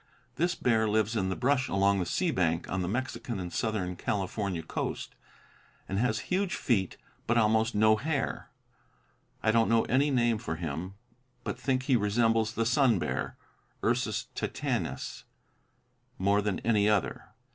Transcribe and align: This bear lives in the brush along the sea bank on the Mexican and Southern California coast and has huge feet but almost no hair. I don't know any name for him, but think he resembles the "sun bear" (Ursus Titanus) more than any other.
This 0.35 0.55
bear 0.55 0.87
lives 0.89 1.15
in 1.15 1.29
the 1.29 1.35
brush 1.35 1.67
along 1.67 1.99
the 1.99 2.07
sea 2.07 2.31
bank 2.31 2.67
on 2.71 2.81
the 2.81 2.87
Mexican 2.87 3.39
and 3.39 3.53
Southern 3.53 3.95
California 3.95 4.63
coast 4.63 5.13
and 5.87 5.99
has 5.99 6.21
huge 6.31 6.55
feet 6.55 6.97
but 7.27 7.37
almost 7.37 7.75
no 7.75 7.97
hair. 7.97 8.49
I 9.43 9.51
don't 9.51 9.69
know 9.69 9.83
any 9.83 10.09
name 10.09 10.39
for 10.39 10.55
him, 10.55 10.95
but 11.43 11.59
think 11.59 11.83
he 11.83 11.95
resembles 11.95 12.55
the 12.55 12.65
"sun 12.65 12.97
bear" 12.97 13.37
(Ursus 13.83 14.25
Titanus) 14.33 15.25
more 16.17 16.41
than 16.41 16.57
any 16.61 16.89
other. 16.89 17.29